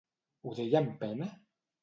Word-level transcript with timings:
Ho 0.47 0.53
deia 0.61 0.81
amb 0.81 0.97
pena? 1.05 1.29